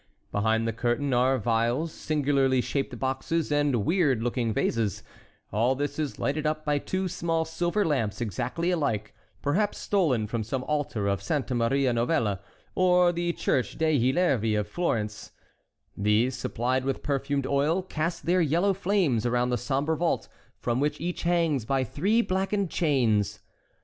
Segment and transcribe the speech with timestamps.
[0.31, 5.03] Behind the curtain are phials, singularly shaped boxes, and weird looking vases;
[5.53, 10.43] all this is lighted up by two small silver lamps exactly alike, perhaps stolen from
[10.43, 12.39] some altar of Santa Maria Novella
[12.73, 15.33] or the Church Dei Lervi of Florence;
[15.95, 20.27] these, supplied with perfumed oil, cast their yellow flames around the sombre vault
[20.57, 23.39] from which each hangs by three blackened chains.